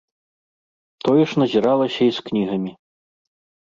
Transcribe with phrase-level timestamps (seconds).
[1.05, 2.71] Тое ж назіралася і з кнігамі.